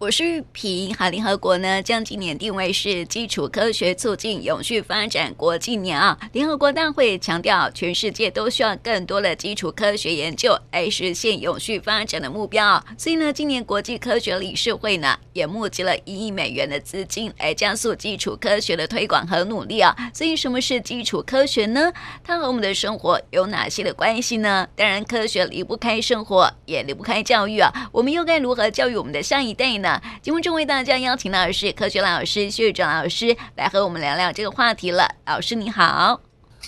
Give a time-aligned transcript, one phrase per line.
[0.00, 0.92] 我是玉萍。
[0.94, 6.18] 哈，联合国呢将今年定位是基础科学促进永续发展国际年啊。
[6.32, 12.84] 联合国大会强调，全世界都需要更多的基础科学研究来实现永续发展的目标。
[12.98, 19.94] 所以呢，今年国际科学理事会呢也募集了一亿美元的资金来加速基础科学的推广和努力啊。
[20.12, 21.90] 所以，什么是基础科学呢？
[22.24, 24.68] 它和我们的生活有哪些的关系呢？
[24.74, 27.72] 当然，科学离不开生活，也离不开教育啊。
[27.92, 29.83] 我们又该如何教育我们的下一代呢？
[29.84, 35.06] 那节目中为大家邀请到的是科学老师薛正老师来和我们聊聊这个话题了。
[35.26, 36.18] 老师你好，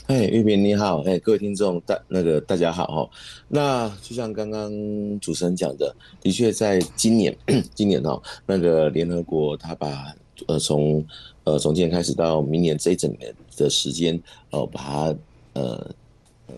[0.06, 3.10] 哎，玉萍你好，哎，各位听众大那个大家好哈。
[3.48, 4.70] 那就像刚刚
[5.18, 7.34] 主持人讲的，的确在今年
[7.74, 10.14] 今年哦，那个联合国他把
[10.46, 11.02] 呃从
[11.44, 14.14] 呃从今年开始到明年这一整年的时间
[14.50, 15.16] 哦、呃，把它
[15.54, 15.90] 呃。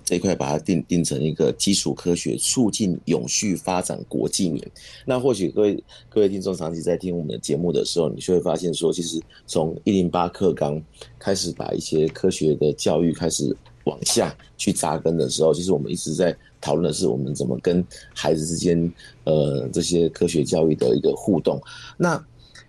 [0.05, 4.63] 这一块把它定定成一个基础科学促进永续发展国际年。
[5.05, 10.83] 那或许各位各位听众长期在听我们的节目的时候，你就会发现说，其实从一零八课纲
[11.19, 18.93] 开始把一些科学的教育开始往下去扎根的时候，其实我们一直在讨论的是我们怎么跟孩子之间
[19.25, 21.61] 呃这些科学教育的一个互动。
[21.97, 22.23] 那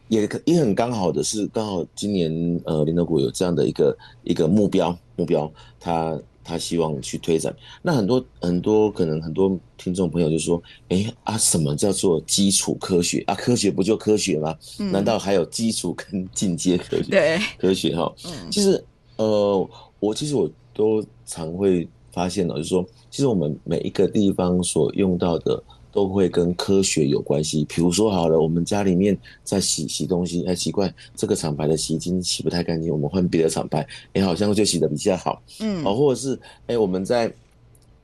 [0.07, 6.19] 也也很刚好的是，刚好今年呃联合国有这样的一个一个目标目标，它。
[6.49, 13.35] 他希望去推展，那很多很多可能很多听众朋友就说：“哎、欸、啊，什么叫做基础科学啊？
[13.35, 14.57] 科学不就科学吗？
[14.79, 17.11] 嗯、难道还有基础跟进阶科学？
[17.11, 18.11] 对，科学哈。
[18.49, 18.83] 其实
[19.17, 25.63] 呃，我其实我都常会发现了，就是说，其实我们每一个地方所用到的。
[25.91, 37.33] 都会跟科学有关系，比如说好了，我们家里面在洗洗东西，哎，奇怪，这个厂牌的洗衣精洗不太干净，我们换别的厂牌，哎，好像就洗得比较好，嗯，哦，或者是哎，我们在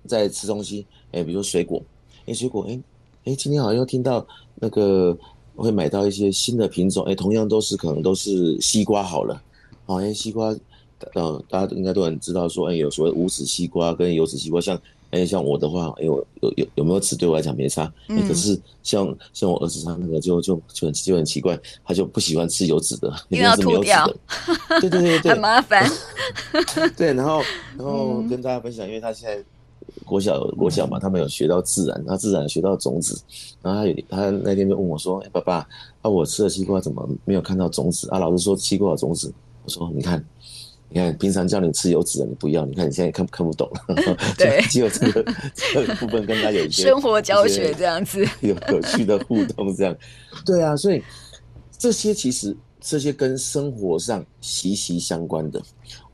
[0.08, 1.81] 在吃东西，哎，比如说水果，
[2.25, 2.80] 哎，水果，哎，
[3.25, 4.25] 哎，今天好像又听到
[4.56, 5.16] 那个
[5.56, 9.39] 会买到一些新的品种，哎，同样都是可能都是西瓜好了，
[9.86, 10.56] 好，哎，西瓜，
[11.13, 14.81] 呃，大家应该都很知道说，哎，有所谓无籽西瓜跟有籽西瓜，像。
[15.16, 17.90] 哎，像我的话，哎，我有有有没有籽对我来讲没差。
[18.09, 24.06] 嗯、可是像像我儿子他那个就就就很就很奇怪，他就不喜欢吃有籽的，一定要吐掉。
[24.81, 25.90] 对对对对， 很麻烦。
[26.98, 27.42] 对，然后
[27.78, 29.42] 然后跟大家分享，因为他现在
[30.03, 33.18] 国小国小嘛，他没有学到自然，他自然学到种子。
[33.62, 35.68] 然后他有他那天就问我说：“哎，爸爸，
[36.02, 39.34] 啊，我吃的西瓜怎么没有看到种子啊？”老师说西瓜有种子。
[39.64, 40.24] 我说：“你看。”
[40.95, 42.66] 你看，平常叫你吃油脂的，你不要。
[42.66, 43.95] 你看你现在看看不懂了，
[44.39, 49.94] 对，只有这个这个部分跟他有一些生活教学这样子，有 有趣的互动这样。
[50.45, 51.03] 对啊，所以
[51.78, 55.61] 这些其实这些跟生活上息息相关的，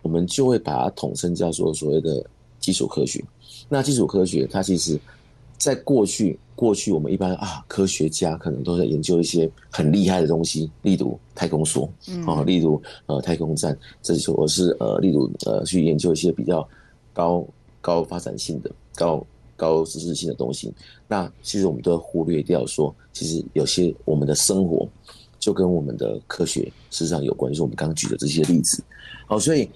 [0.02, 2.25] 我们就会把它统称叫做所谓的
[2.59, 3.24] 基础科学。
[3.70, 5.00] 那基础科学它其实。
[5.62, 11.88] 在过去，过去我们一般啊，科学家可能都在研究一些很厉害的东西，例如太空梭，
[12.26, 16.68] 啊，例如呃太空站，这是我是呃，例如呃去研究一些比较
[17.14, 17.46] 高
[17.80, 19.24] 高发展性的、高
[19.56, 20.74] 高知识性的东西。
[21.08, 24.90] 那其实我们都要忽略掉说，其实有些我们的生活
[25.40, 28.84] 就跟我们的科学事实上有关，就是我们刚刚举的这些例子。
[29.28, 29.70] 好，所以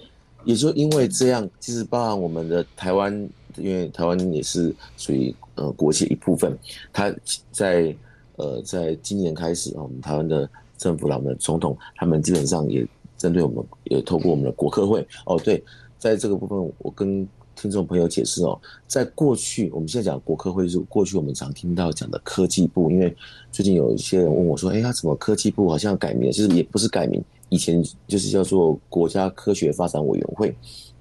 [0.44, 3.30] 也就因为这样，其实包含我们的台湾。
[3.58, 6.56] 因为台湾也是属于呃国际一部分，
[6.92, 7.14] 他
[7.50, 7.94] 在
[8.36, 15.62] 呃在今年开始啊，我们台湾的政府、我们的总统，他们基本上也针对我们，也透过我们的国科会哦，对，
[15.98, 23.16] 在这个部分，我跟听众朋友解释哦，在过去我们现在讲国科会是过去我们常听到讲的科技部，因为
[23.50, 26.30] 最近有一些人问我说，哎，他怎么科技部好像改名？
[26.30, 30.54] 其实也不是改名，以前就是叫做国家科学发展委员会。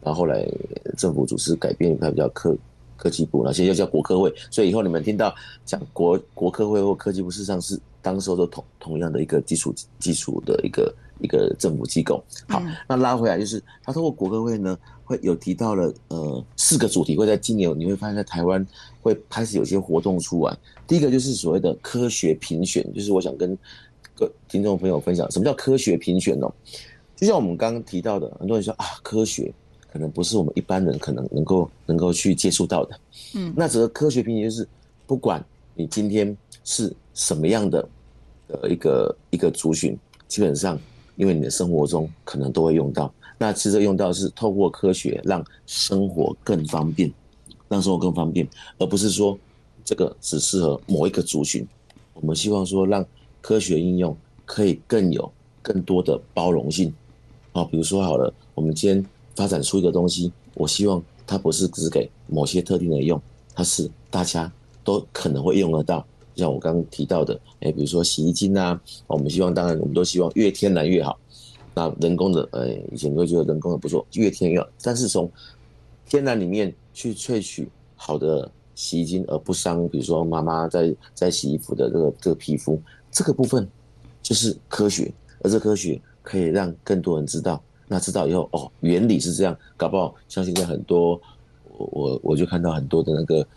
[0.05, 0.47] 然后后来
[0.95, 2.55] 政府组织改变，它比较科
[2.95, 5.33] 科技部，那现在又叫国科会，所以以后你们听到
[5.65, 12.23] 讲国国科会或科技部，事实上是当时候都同同样的一个基础基础的一个一个政府机构。
[12.47, 18.65] 好，那拉回来就是，他通过国科会呢，会有提到了呃四个主题，会在今年你会发现在台湾
[19.01, 20.55] 会开始有些活动出来。
[20.87, 23.57] 第一个就是所谓的科学评选，就是我想跟
[24.15, 26.47] 各听众朋友分享，什么叫科学评选呢？
[27.15, 29.51] 就像我们刚刚提到的，很多人说啊，科学。
[29.95, 32.99] 可能不是我们一般人可能能够能够去接触到的，
[33.33, 34.67] 嗯，那整个科学评选就是，
[35.07, 35.41] 不管
[35.73, 37.87] 你今天是什么样的
[38.47, 39.97] 呃一个一个族群，
[40.27, 40.77] 基本上
[41.15, 47.09] 因为你的生活中可能都会用到，那其实用到是透过科学让生活更方便，
[47.69, 48.45] 让生活更方便，
[48.77, 49.39] 而不是说
[49.85, 51.65] 这个只适合某一个族群。
[52.15, 53.05] 我们希望说让
[53.39, 54.13] 科学应用
[54.43, 55.31] 可以更有
[55.61, 56.93] 更多的包容性，
[57.53, 59.05] 啊，比如说好了，我们今天。
[59.35, 63.21] 发展出一个东西，我希望它不是只给某些特定的用，
[63.53, 64.51] 它是大家
[64.83, 66.05] 都可能会用得到，
[66.35, 71.19] 像我刚刚提到的，哎，比如说洗衣精啊，我们希望，当然我们都希望越天然越好。
[71.73, 74.67] 那人工的，哎，以前都觉得人工的不错，越天然越好。
[74.81, 75.29] 但是从
[76.07, 83.67] 天然里面去萃取好的洗衣精，而不伤，比如说妈妈在在洗衣服的这个这个皮肤，这个部分
[84.21, 85.11] 就是科学，
[85.41, 87.61] 而这科学可以让更多人知道。
[87.87, 91.19] 那知道以后，哦，原理是这样，搞不好像现在很多，
[91.77, 93.47] 我我我就看到很多的那个。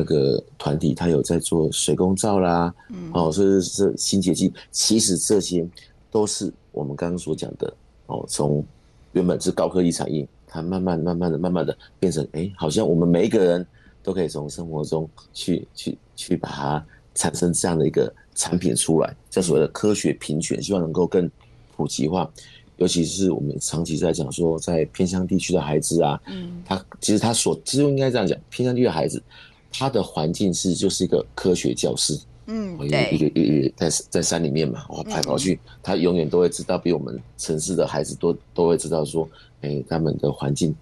[0.00, 5.66] 那个团体，他有在做水工皂啦，嗯，哦，所以是清洁剂，其实这些
[6.08, 7.74] 都是我们刚刚所讲的
[8.06, 8.64] 哦，从
[9.10, 13.66] 原本是高科技产业，它慢慢、慢慢的、慢慢的变成，哎，好像我们每一个人
[14.00, 16.86] 都可以从生活中去、去、去把它
[17.16, 21.28] 产生这样的一个产品出来，叫所谓的科学平权，希望能够更
[21.76, 22.30] 普及化，
[22.78, 29.22] 尤其是我们长期在讲说，在偏乡地区的孩子啊，嗯，他其实他所其实应该这样讲，偏乡地区的孩子。
[29.70, 39.28] 他的环境是就是一个科学教室，嗯，一个一个一个在在山里面嘛，我跑来跑去，他永远都会知道比我们城市的孩子都都会知道说，
[39.60, 40.74] 哎，他们的环境，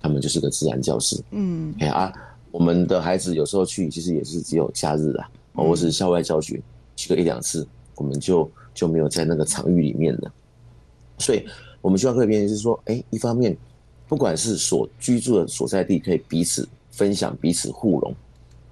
[0.00, 2.12] 他们就是个自然教室，嗯，哎啊，
[2.52, 6.62] 我们的孩子有时候去其实也是只有假日啊，或是校外教学
[6.94, 7.66] 去个一两次，
[7.96, 10.32] 我们就就没有在那个场域里面了，
[11.18, 11.44] 所以
[11.80, 13.56] 我们需要特别是说，哎，一方面
[14.08, 18.14] 不管是所居住的所在地，可以彼此分享，彼此互融。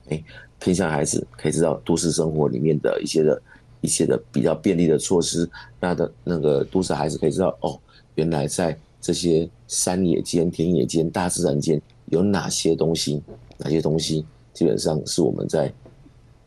[0.09, 0.23] 哎，
[0.59, 3.43] 偏向孩子可以知道都市生活里面的一些的、
[3.81, 5.49] 一些的比较便利的措施。
[5.81, 7.79] 那的那个都市孩子可以知道哦，
[8.15, 13.23] 原来在这些山野间、田野间、大自然间有哪些东西，
[13.59, 15.73] 哪些东西基本上是我们在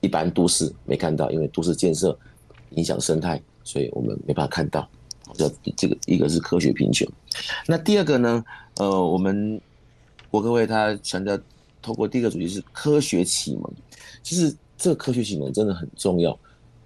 [0.02, 2.18] 一般都市没看到，因为都市建设
[2.72, 4.90] 影响生态，所以我们没办法看到。
[5.36, 7.08] 这这个一个是科学贫穷，
[7.68, 8.44] 那第二个呢？
[8.76, 9.60] 呃，我们
[10.32, 11.38] 国科会他强调。
[11.82, 13.64] 透过第一个主题是科学启蒙，
[14.22, 16.38] 其实这个科学启蒙真的很重要，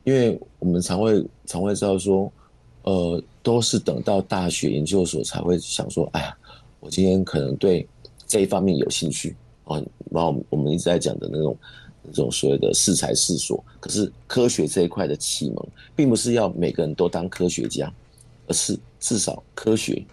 [0.04, 2.32] 因为我们常会常会知道说，
[2.84, 6.38] 呃，都是等到大学研究所才会想说，哎呀，
[6.80, 7.86] 我今天可能对
[8.28, 9.82] 这一方面有兴趣啊，
[10.12, 11.58] 然后我们一直在讲的那种
[12.04, 17.92] 那种所谓的适才适所，可是科学这一块的启蒙，并不是要每个人都当科学家，
[18.48, 20.04] 而是至少科学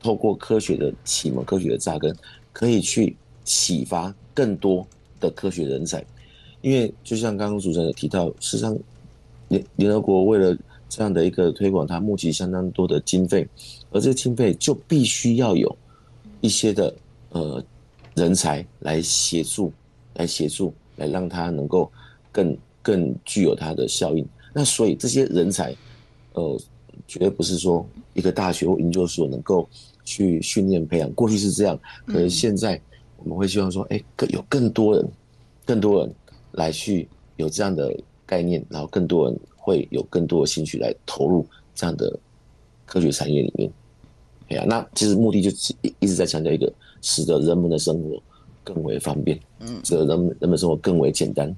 [0.00, 2.14] 透过科学的启蒙、科学的扎根，
[2.52, 4.14] 可以去启发。
[4.36, 4.84] 更多
[5.20, 6.04] 的科学人才，
[6.60, 8.76] 因为就像刚刚主持人有提到，事实上
[9.46, 10.58] 联联合国为了
[10.88, 13.46] 这样的一个推广，它募集相当多的经费，
[13.92, 15.72] 而这个经费就必须要有
[16.40, 16.92] 一些的
[17.28, 17.64] 呃
[18.16, 19.72] 人才来协助，
[20.14, 21.88] 来协助，来让它能够
[22.32, 24.26] 更更具有它的效应。
[24.52, 25.72] 那所以这些人才，
[26.32, 26.60] 呃，
[27.06, 29.68] 绝对不是说一个大学或研究所能够
[30.04, 31.12] 去训练培养。
[31.12, 32.80] 过去是这样，可是现在。
[33.16, 35.08] 我们会希望说，哎，更有更多人，
[35.64, 36.14] 更多人
[36.52, 37.90] 来去有这样的
[38.26, 42.14] 概念，然后更多人会有更多的兴趣来投入这样的
[42.84, 43.70] 科学产业里面。
[44.50, 46.70] 哎呀，那其实目的就是一一直在强调一个，
[47.00, 48.22] 使得人们的生活
[48.62, 51.56] 更为方便，嗯，使得人们人们生活更为简单。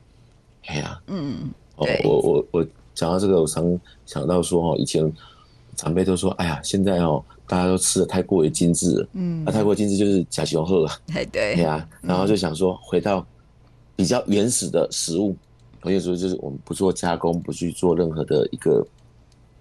[0.67, 2.67] 哎呀，嗯嗯，哦，我我我
[2.97, 5.13] 讲到这个，我常想到说，哦，以前
[5.77, 7.25] 长辈都说，哎呀，现在哦。
[7.49, 8.97] 大家都吃的太过于精致。
[8.97, 13.25] 了，嗯，那、啊、太过精致就是假雄厚了，对 对，对啊，然后就想说回到
[13.95, 15.33] 比较原始的食物，
[15.83, 18.85] 我有时候就是我们不做加工，不去做任何的一个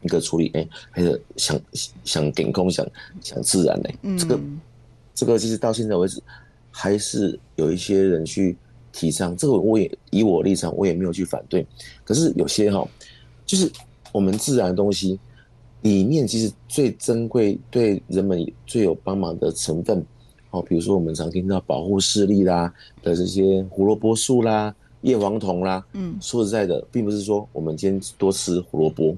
[0.01, 1.61] 一个处理，哎、欸，还是想
[2.03, 2.83] 想点空，想
[3.21, 4.39] 想自然呢、欸，嗯，这个
[5.13, 6.19] 这个其实到现在为止
[6.71, 8.57] 还是有一些人去
[8.91, 11.63] 提倡，这个我也以我立场我也没有去反对，
[12.03, 12.83] 可是有些哈，
[13.45, 13.71] 就是
[14.11, 15.19] 我们自然的东西。
[15.81, 20.03] 里面其实最珍贵、对人们最有帮忙的成分，
[20.49, 22.73] 哦，比如说我们常听到保护视力啦
[23.03, 29.15] 的这些胡萝卜素啦、叶黄酮啦，嗯，说实在的，并不是说我们今天多吃胡萝卜，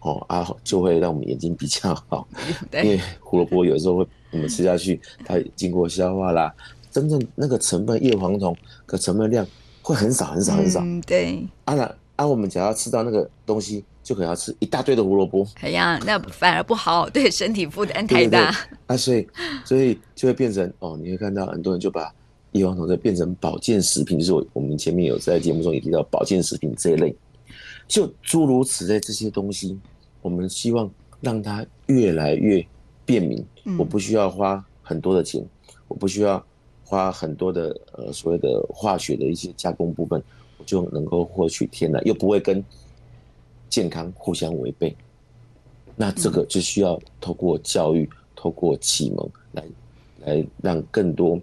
[0.00, 2.26] 哦啊就会让我们眼睛比较好，
[2.74, 6.52] 因为胡萝卜有时候会我们吃下去，它经过消化啦，
[6.90, 8.56] 真正那个成分叶黄酮
[8.88, 9.46] 的成分量
[9.82, 13.84] 会很少很少很少，嗯，对，啊那啊我们只要吃到那个东西。
[14.04, 18.52] 就可能要吃一大堆的胡萝卜，哎呀，那反而不好，对身体负担太大。
[18.88, 19.24] 啊，所以
[19.64, 22.12] 所以就会变成哦，你会看到很多人就把
[22.50, 27.14] 叶黄酮再变成保健食品，就是我我们前面有在节目中也提到保健食品这一类，
[27.86, 29.78] 就诸如此类这些东西，
[30.20, 30.90] 我们希望
[31.20, 32.66] 让它越来越
[33.06, 33.46] 便民。
[33.78, 35.40] 我不需要花很多的钱，
[35.86, 36.44] 我不需要
[36.82, 40.20] 花很多的呃所谓的化学的一些加工部分，
[40.62, 42.64] 我就能够获取天然，又不会跟。
[43.72, 44.94] 健康互相违背，
[45.96, 49.64] 那这个就需要透过教育、透过启蒙来
[50.26, 51.40] 来让更多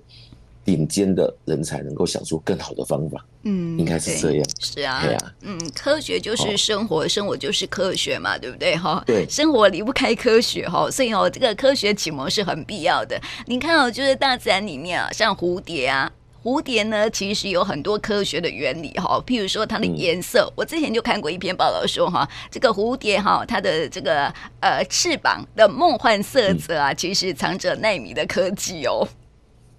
[0.64, 9.04] 顶尖的人才能够想出更好的方法，嗯，应该是这样，是啊，对啊，嗯，科学就是生活，生活就是科学嘛，对不对哈？
[9.08, 13.20] 对，生活离不开科学哈，所以哦，这个科学启蒙是很必要的。
[13.48, 16.12] 你看哦，就是大自然里面啊，像蝴蝶啊，
[16.44, 29.08] 蝴蝶呢其实有很多科学的原理哈，譬如说它的颜色，我之前就看过一篇报道说哈，这个蝴蝶哈，它的这个呃翅膀的梦幻色泽啊，其实藏着纳米的科技哦。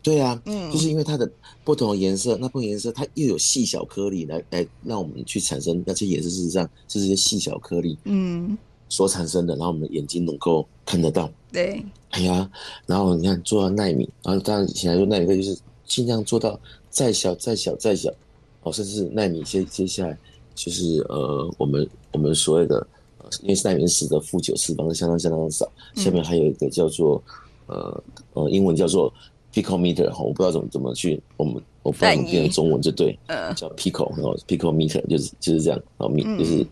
[0.03, 1.31] 对啊，嗯，就是因为它的
[1.63, 8.57] 不同的颜色，那不同颜色它又有细小颗粒来来让我们去产生那些颜色，事实上是这些细小颗粒，嗯，
[8.89, 11.31] 所产生的，然后我们的眼睛能够看得到。
[11.53, 12.51] 对，哎呀，
[12.87, 15.59] 然后你看做到纳米，然后当然现在说纳米就是
[15.91, 18.09] 尽量做到再小再小再小，
[18.63, 20.17] 哦，甚至奈米接接下来
[20.55, 22.87] 就是呃我们我们所谓的，
[23.43, 27.21] 因为是奈米十的负九次方是相当相当少，下面还有一个叫做
[27.67, 28.03] 呃
[28.35, 29.13] 呃英文叫做。
[29.53, 36.65] Picometer 哈，我不知道怎么怎么去，我们我不知道怎么变成中文就对，呃，叫 Pico，然后 Picometer 就是就是这样，然后米就是，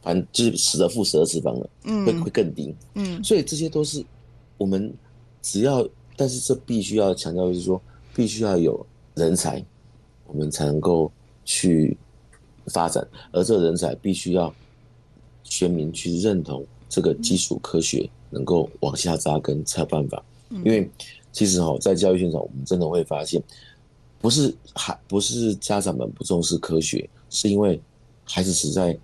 [0.00, 4.02] 反正就是十的负十二次方了，嗯，会会更低，嗯，所以这些都是
[4.56, 4.90] 我们
[5.42, 7.78] 只要，但是这必须要强调就是说，
[8.14, 9.64] 必须要有人才，
[10.26, 11.10] 我们才能够
[11.44, 11.96] 去
[12.66, 14.54] 发展，而这人才必须要
[15.42, 20.88] 全民去认同这个基础科学能够往下扎根才有办法，因为。
[21.34, 23.42] 其实哈，在教育现场，我们真的会发现，
[24.20, 27.82] 不是还不是家长们不重视科学，是因为
[28.22, 28.96] 孩子实在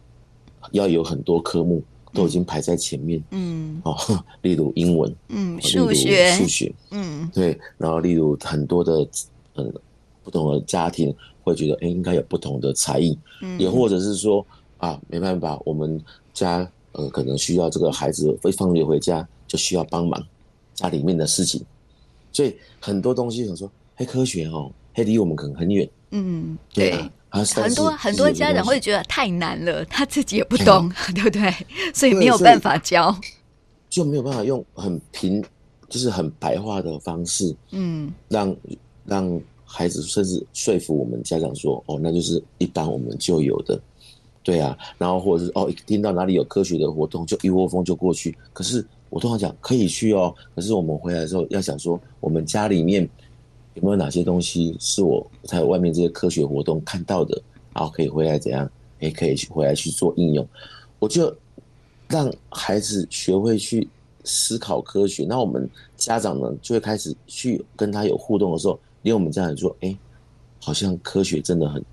[0.71, 3.97] 要有很多科目都已经排在前面， 嗯，哦，
[4.43, 9.07] 例如英文，嗯，数学，数学，嗯，对，然后例如很多的
[9.55, 9.73] 嗯
[10.23, 14.45] 不同的家庭会觉得，哎，应该有不同的才艺，嗯，也或者是说
[14.79, 16.01] 啊，没办法，我们
[16.33, 20.23] 家呃可能需要这个孩子会放学回家就需要帮忙
[20.75, 21.65] 家里面的事情。
[22.33, 25.89] 所以很多东西想说，黑科学哦，嘿离我们可能很远。
[26.11, 26.91] 嗯，对，
[27.29, 31.53] 啊，很多很多家长会觉得太难了， 他自己也不懂，嗯、 对不对？
[31.95, 33.15] 所以没有办法教，
[33.89, 35.43] 就没有办法用很平，
[35.89, 38.57] 就是很白话的方式，嗯，让
[39.05, 43.81] 让孩子甚至说服我们家长说，哦，那就是一般我们就有的，
[44.43, 48.85] 对啊，然后或者是哦，一听到哪里有科学的活动，就一窝蜂就过去，可是。
[49.11, 53.11] 我通常讲可以去哦，可是我们回来的时候要想说，我们家里面
[53.75, 57.41] 有没有哪些东西是我在外面这些科学活动看到的，
[57.73, 60.47] 然后可以回来怎样，也可以去回来去做应用。
[60.99, 61.35] 我就
[62.09, 63.89] 让孩子学会去
[64.25, 69.97] 思考科学，那我们家长呢就会开始去跟他有互动的时候，因为我们家长说，哎，
[70.61, 71.85] 好像科学真的很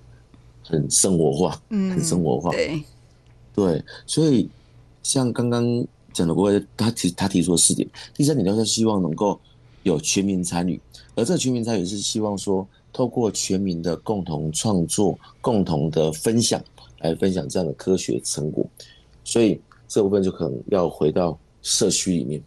[0.62, 2.82] 很生活化，嗯，很生活化，对，
[3.54, 4.48] 对，所以
[5.02, 5.86] 像刚刚。
[6.10, 9.38] 讲的过，他提他提出了四点，第三点就是希望能够
[9.84, 10.80] 有全民参与，
[11.18, 16.62] 而这个全民参与是希望说，透过全民的共同创作、共同的分享，
[17.00, 18.64] 来分享这样的科学成果。
[19.24, 22.40] 所以这部分就可能要回到社区里面，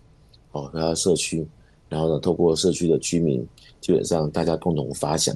[0.54, 1.46] 哦，回到社区，
[1.90, 3.46] 然后呢，透过社区的居民，
[3.82, 5.36] 基本上大家共同发想，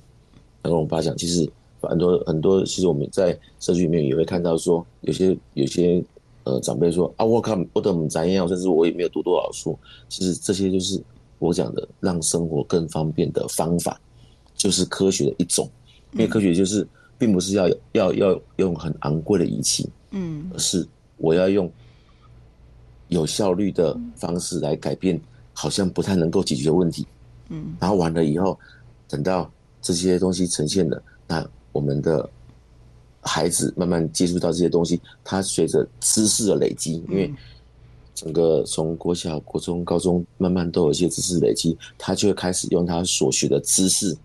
[0.62, 1.14] 共同发想。
[1.18, 1.46] 其实
[1.82, 6.02] 很多很多，其实我们在社区里面也会看到说，有些有些。
[6.46, 9.76] 呃，长辈说啊，我看我等咱样，甚至我也没有读多少书。
[10.08, 11.02] 其实这些就是
[11.40, 14.00] 我讲的，让生活更方便的方法，
[14.56, 15.70] 就是科学的一种。
[16.12, 16.88] 因为科学就是，
[17.18, 20.88] 并不是要要要用很昂贵的仪器，嗯，而是
[21.18, 21.72] 我要用
[23.10, 25.20] 有效率的方式来改变，
[25.54, 27.06] 好像不太能够解决的问题，
[27.50, 28.58] 嗯，然后完了以后，
[29.08, 29.52] 等到
[29.82, 32.30] 这些东西呈现了，那我们的。
[33.28, 37.34] 孩子慢慢接触到这些东西，他随着知识的累积，因为
[38.16, 44.18] 整个从国小、国中、高中慢慢都有一些知识累积，他就会开始用他所学的知识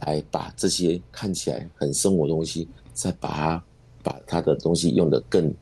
[0.00, 3.64] 来把这些看起来很生活的东西，再把它
[4.02, 5.52] 把他的东西用得更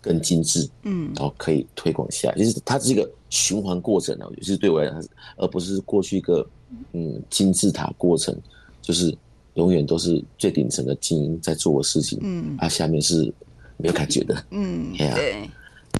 [0.00, 2.34] 更精致，嗯，然后可以推广下来。
[2.36, 5.04] 其实它是一个循环过程啊，就是对我来讲，
[5.36, 6.44] 而不是过去一个
[6.92, 8.36] 嗯金字塔过程，
[8.82, 9.16] 就是。
[9.54, 13.32] 永远都是最顶层的精英在做的事情，嗯，啊，下面是
[13.76, 15.48] 没有感觉的，嗯，对，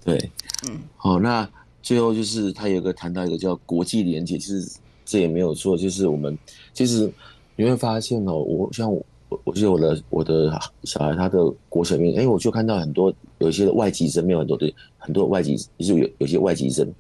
[0.02, 0.30] 对，
[0.66, 1.46] 嗯，好，那
[1.82, 4.66] 最后就是他有个谈到一个叫国际连接，其实
[5.04, 6.36] 这也没有错，就是我们
[6.72, 7.12] 其实
[7.56, 9.04] 你会发现哦，我像我，
[9.44, 16.90] 我记得我的我的小孩他的国小里面，哎，我就看到很多有一些外籍生，没有很多的很多外籍，就是有有些外籍生，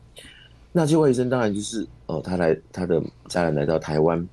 [0.72, 4.28] 那些外籍生当然就是哦，他来他的家人来到台湾，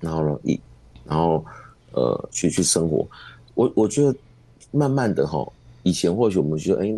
[0.00, 0.60] 然后呢一。
[1.04, 1.44] 然后，
[1.90, 3.04] 呃，去去生活，
[3.54, 4.14] 我我觉得
[4.70, 5.44] 慢慢的哈，
[5.82, 6.94] 以前或许我们觉得，哎，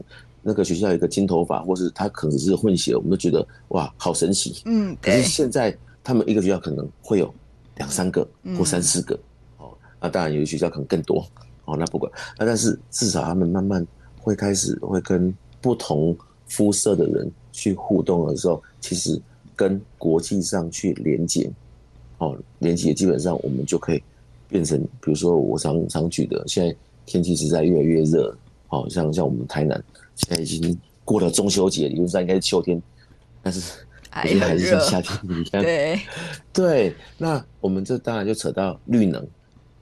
[0.47, 4.63] 那个学校有一个金头发，或是他可能只是混血，我们都觉得哇，好神奇。
[4.67, 7.35] 嗯，可是现在他们一个学校可能会有
[7.77, 9.15] 两三个或三四个，
[9.57, 11.27] 哦、嗯，那当然有的学校可能更多，
[11.65, 13.85] 哦，那不管，那但是至少他们慢慢
[14.21, 19.19] 会开始会跟不同肤色的人去互动的时候，其实
[19.57, 21.51] 跟国际上去连接，
[22.19, 24.03] 哦，连接基本上我们就可以
[24.47, 28.37] 变成，比如说我常常举的，现在天气实在越来越热，
[28.69, 29.83] 哦，像像我们台南
[30.17, 32.83] 现在已经过了中秋节，理论上应该是秋天，
[33.43, 33.61] 但是。
[34.17, 36.01] 还是还是像夏天一样， 对
[36.53, 36.95] 对。
[37.19, 39.27] 那我们这当然就扯到绿能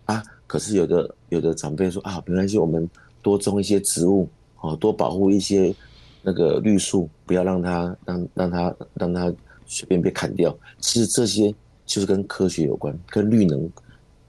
[0.07, 0.23] 啊。
[0.47, 2.89] 可是有的有的长辈说啊，没关系，我们
[3.21, 5.75] 多种一些植物啊，多保护一些
[6.23, 9.31] 那个绿树，不要让它让让它让它
[9.67, 10.57] 随便被砍掉。
[10.79, 13.71] 其实这些就是跟科学有关，跟绿能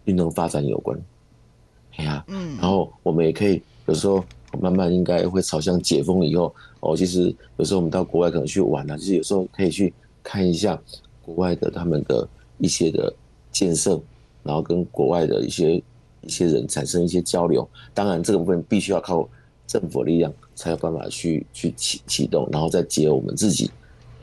[0.04, 1.00] 绿能发展有关。
[1.96, 2.58] 哎呀，嗯。
[2.58, 4.22] 然后我们也可以有时候
[4.60, 6.54] 慢慢应该会朝向解封以后。
[6.80, 10.80] 哦，其实有时候我们到国外可能去玩啊，就是有时候可以去看一下
[11.22, 13.14] 国外的他们的一些的
[13.52, 14.00] 建设，
[14.44, 15.82] 然后跟国外的一些
[16.22, 17.68] 一些人产生一些交流。
[17.94, 19.28] 当然，这个部分必须要靠
[19.66, 23.72] 政府力量才有办法去去启启动，然后再结合我们自己，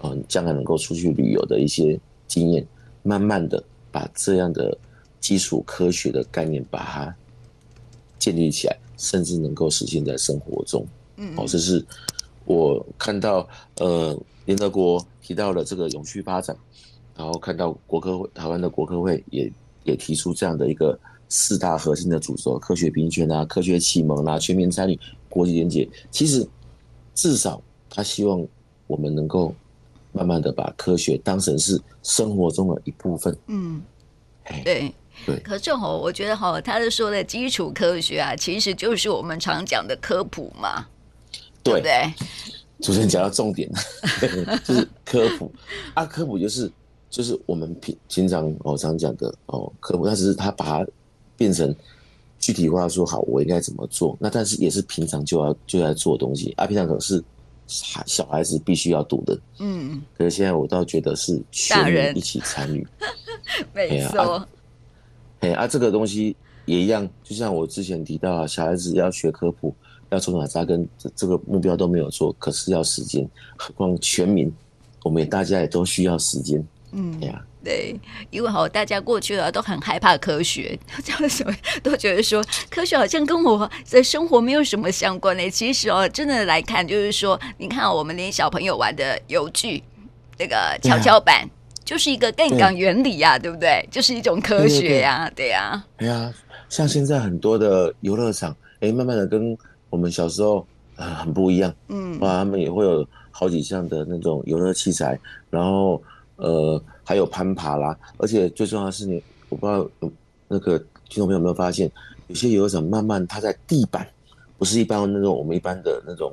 [0.02, 2.66] 嗯，将来能够出去旅游的一些经验，
[3.02, 4.76] 慢慢的把这样的
[5.18, 7.14] 基础科学的概念把它
[8.18, 10.86] 建立起来，甚至能够实现在生活中。
[11.16, 11.84] 嗯，哦，这是。
[12.46, 16.56] 我看到，呃，联合国提到了这个永续发展，
[17.14, 19.52] 然后看到国科会，台湾的国科会也
[19.84, 25.88] 也提出这样的一个四大核心的主轴：科学平权啊，科学启蒙啊，全面参与，国际连结。
[26.10, 26.44] 其实，
[27.14, 28.44] 至少他希望
[28.88, 29.54] 我们能够
[30.10, 33.36] 慢慢的把科学当成是生活中的一部分。
[33.46, 33.80] 嗯，
[34.64, 34.92] 对
[35.26, 35.36] 对。
[35.40, 40.86] 可是吼，我觉得吼，他是说的基础科学啊，其实就是我们常讲的科普嘛。
[41.62, 42.12] 对，对，
[42.80, 43.70] 主持人讲到重点，
[44.64, 45.52] 就是科普。
[45.94, 46.70] 啊，科普就是
[47.10, 50.86] 就是我们平平常哦常讲的哦，科普，但是他把它
[51.36, 51.74] 变成
[52.38, 56.52] 具体化，说好我应该怎么做，那但是也是平常就要就要做的东西。
[56.56, 57.22] 啊，平常可是
[57.92, 62.16] 孩小孩子必须要读的，嗯，可是现在我倒觉得是全人。
[62.16, 62.86] 一起参与，
[63.74, 64.44] 没错，
[65.40, 69.74] 哎啊，这个东西也一样，就像我之前提到啊，小孩子要学科普。
[70.12, 73.24] 要从哪扎根，这这个目标都没有做，可是要时间，
[73.56, 74.52] 何况全民，
[75.04, 76.60] 我们大家也都需要时间。
[76.90, 78.00] 嗯，对呀，对，
[78.30, 85.48] 因为好，大家过去了都很害怕科学， 这样什么都觉得说科学好像跟我的生活没有什么相关的。
[85.48, 89.80] 其实哦，真的来看，就是说，你看我们连小朋友玩的游具，
[90.40, 91.48] 那个跷跷板，
[91.90, 93.84] 就是一个杠杆原理呀，对不对？
[93.90, 95.84] 就是一种科学呀，对呀。
[95.98, 96.32] 对呀，
[96.68, 105.18] 像现在很多的游乐场，哎，慢慢的跟我们小时候啊很不一样，嗯，哇，他们也会有好几项的那种游乐器材，
[105.50, 106.00] 然后
[106.36, 109.90] 呃还有攀爬啦，而且最重要的是你，我不知道
[110.46, 111.90] 那个听众朋友有没有发现，
[112.28, 114.06] 有些游乐场慢慢它在地板，
[114.56, 116.32] 不是一般那种我们一般的那种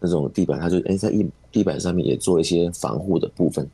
[0.00, 3.66] 那种地板，它就哎在一地板上面也做一些防护的部分，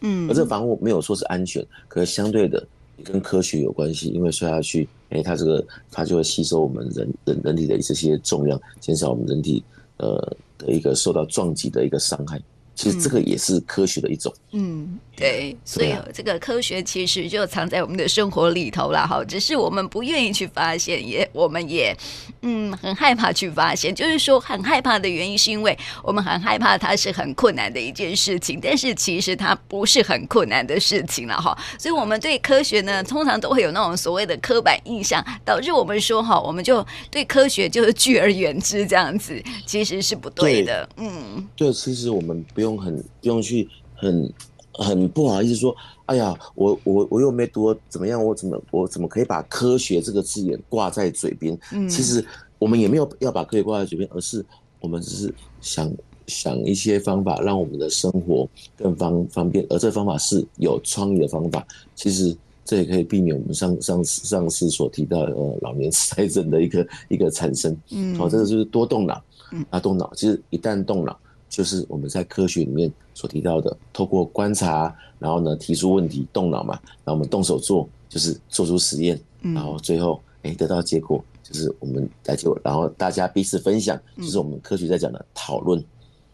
[0.00, 2.66] 嗯，而这个防护没有说是安全，可是相对的
[3.04, 4.88] 跟科学有关系，因为摔下去。
[5.10, 9.62] 哎，它这个它就会吸收我们人人人体的这些重量，减少我们人体
[9.98, 12.42] 呃的一个受到撞击的一个伤害。
[12.76, 14.32] 其实这个也是科学的一种。
[14.52, 21.96] 嗯，对，所以这个科学其实就藏在我们的生活里头了哈，只是我们不愿意去发现，也我们也
[22.42, 23.94] 嗯很害怕去发现。
[23.94, 31.56] 就是说很害怕的原因，是因为我们很害怕它是很困难的一件事情，但是其实它不是很困难的事情了哈。
[31.78, 40.86] 所以我们对科学呢，通常都会有那种所谓的刻板印象，导致我们说哈，我们就对科学就是拒而远之这样子，其实是不对的。
[40.96, 42.65] 对嗯，对，其实我们不用。
[42.66, 44.32] 用很不用去很
[44.72, 45.74] 很不好意思说，
[46.04, 51.58] 哎呀，我我我又没读怎么样，我怎么我怎么可以把科学这个字眼挂在嘴边？
[51.72, 52.22] 嗯，其实
[52.58, 54.44] 我们也没有要把科学挂在嘴边，而是
[54.80, 55.90] 我们只是想
[56.26, 61.66] 想一些方法，让我们的生活更方方便，而这方法是有创意的方法。
[61.94, 67.74] 其实这也可以避免我们上上上次所提到的呃老年痴呆症的一个一个产生。
[67.90, 71.18] 嗯，好，这个就是多动脑，嗯，啊，动脑，其实一旦动脑。
[71.56, 85.82] 就是我们在科学里面所提到的，透过观察，然后呢提出问题，动脑嘛，然后我们动手做，就是做出实验，然后最后哎得到结果，就是我们来就，然后大家彼此分享，就是我们科学在讲的讨论，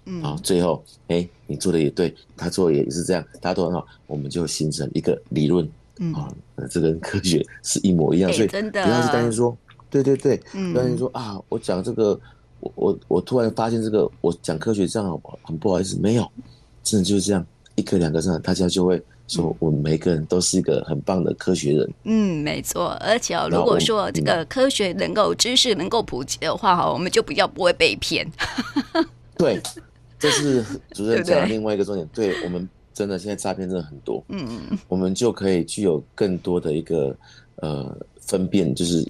[0.06, 6.34] 嗯，然后最后哎你做的也对，他做的也是这样，大家都很好，我们就形成一个理论，嗯啊，
[6.68, 9.56] 这跟科学是一模一样，所以不要去担心说，
[9.88, 12.18] 对对对，不要担心说啊，我讲这个。
[12.62, 16.26] 我我我突然发现这个，我讲科学这样很不好意思，没有，
[16.82, 17.44] 真的就是这样。
[17.74, 21.90] 一个两个上，大家就会说我们每个人都是一个很棒的科学人。
[22.04, 22.90] 嗯，没错。
[23.00, 28.30] 而且哦，如果说这个科学能够知识能够普及的话，哈，我们就比较不会被骗。
[29.38, 29.58] 对，
[30.18, 32.06] 这是主任讲的另外一个重点。
[32.12, 34.22] 对，我们真的现在诈骗真的很多。
[34.28, 37.16] 嗯嗯，我们就可以具有更多的一个
[37.56, 39.02] 呃分辨，就是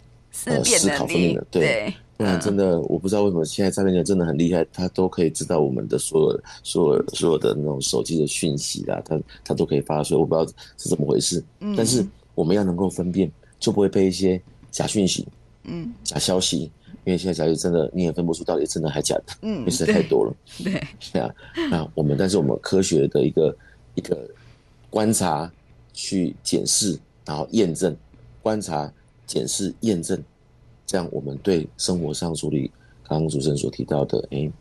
[0.44, 1.44] 呃思考方面的。
[1.50, 1.92] 对。
[2.18, 11.42] 对不然真的，我不知道为什么现在诈骗人真的很厉害，他都可以知道我们的所有、所有、所有的那种手机的讯息啦，他他都可以发出来，我不知道是怎么回事。
[11.60, 15.26] 嗯，但是我们要能够分辨，就不会被一些假讯息、
[15.64, 16.70] 嗯，假消息，
[17.04, 20.34] 因为现在假消息真的你也分不出到底真的还假的，嗯，因为实在太多了。
[20.62, 20.72] 对，
[21.12, 21.34] 对啊，
[21.70, 23.56] 那我们但是我们科学的一个
[23.94, 24.28] 一个
[24.90, 25.50] 观察、
[25.92, 27.96] 去检视，然后验证，
[28.42, 28.92] 观察、
[29.26, 30.22] 检视、验证。
[30.92, 32.70] 这样，我们对生活上处理，
[33.08, 34.52] 刚刚主持人所提到的，哎、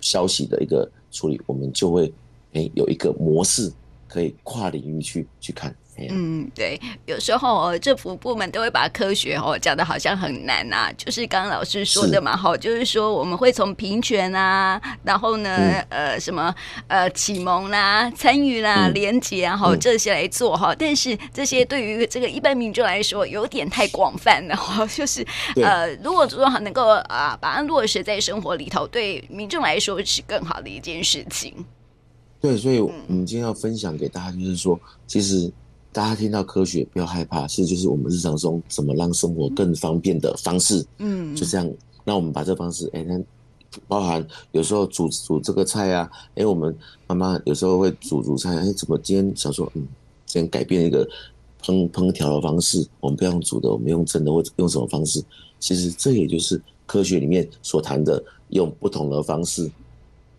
[0.00, 2.12] 消息的一个处理，我们就会，
[2.52, 3.72] 哎、有一个模式
[4.06, 5.74] 可以跨领域去去看。
[6.10, 15.56] 嗯，对，有时候哦，政府部门都会把科学哦讲的好像很难呐、啊，就是刚刚老师说的嘛，哈，就是说我们会从平权啊，然后呢，
[15.90, 16.54] 嗯、呃，什么
[16.86, 31.54] 呃启蒙啦、啊、参与啦、嗯、连结啊，哈，这些来做哈，但是这些对于这个一般民众来说有点太广泛了 哈，就是呃，如果说能够啊把它落实在生活里头，对民众来说是更好的一件事情。
[32.40, 35.52] 对，所以我们今天要分享给大家，就是说，其实。
[35.92, 40.86] 大家听到科学不要害怕，其实就是我们日常中怎么让生活更方便的方式。
[40.98, 41.70] 嗯，就这样。
[42.04, 43.20] 那我们把这方式，哎、欸，那
[43.86, 46.74] 包含有时候煮煮这个菜啊，哎、欸，我们
[47.06, 49.86] 妈妈有时候会煮煮菜，哎、欸，怎么今天想说，嗯，
[50.26, 51.08] 今天改变一个
[51.62, 55.22] 烹烹调的方式，我们不要用煮的，我们用蒸的，或者用什么方式？
[55.58, 59.70] 其实这也就是科学里面所谈的，用不同的方式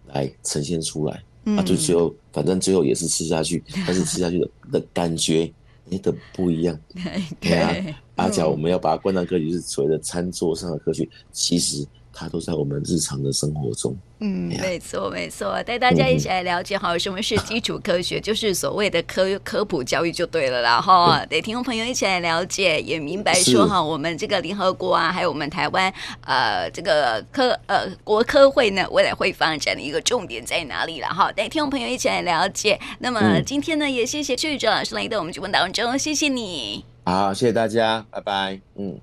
[0.07, 1.23] 来呈现出来。
[1.45, 5.51] 嗯、啊，就最后反正最后也是吃下去，但是吃下去的的感觉，
[5.89, 6.79] 也的不一样。
[7.39, 7.75] 对啊，
[8.15, 11.87] 阿角我们要把它灌上科学，就是所谓的餐桌上的科学，其实。
[12.13, 13.95] 它都在我们日常的生活中。
[14.23, 21.25] 嗯，没错，没错，带大家一起来了解好，什么是基础科学，就是所谓的科科普教育就对了啦哈。
[21.25, 25.91] 得听众朋友一起来了解，也明白说哈，我们这个联合国啊，还有我们台湾
[26.23, 31.31] 呃这个科呃国科会呢，未来会发展的一个重点在哪里了哈。
[31.31, 32.79] 带听众朋友一起来了解。
[32.99, 36.85] 那么今天呢，也谢谢邱宇哲老师来到我们节目当中，谢谢你。
[37.05, 38.61] 好，谢谢大家，拜拜。
[38.75, 38.99] 嗯。